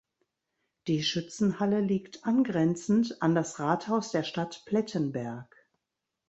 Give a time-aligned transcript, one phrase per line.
[0.87, 5.67] Die Schützenhalle liegt angrenzend an das Rathaus der Stadt Plettenberg.